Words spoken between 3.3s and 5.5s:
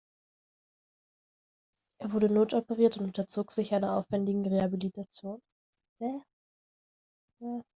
sich einer aufwendigen Rehabilitation.